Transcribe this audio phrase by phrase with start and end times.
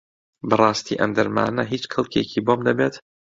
[0.49, 2.95] بەڕاستی ئەم دەرمانە هیچ کەڵکێکی بۆم دەبێت؟